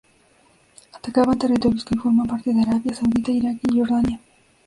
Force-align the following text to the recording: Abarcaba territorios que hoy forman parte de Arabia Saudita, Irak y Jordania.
Abarcaba 0.95 1.35
territorios 1.35 1.85
que 1.85 1.93
hoy 1.93 2.01
forman 2.01 2.25
parte 2.25 2.51
de 2.51 2.61
Arabia 2.61 2.95
Saudita, 2.95 3.29
Irak 3.31 3.59
y 3.71 3.77
Jordania. 3.77 4.19